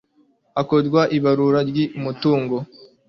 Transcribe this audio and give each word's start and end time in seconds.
hakorwa 0.55 1.01
ibarura 1.17 1.59
ry 1.69 1.77
umutungo 1.97 2.55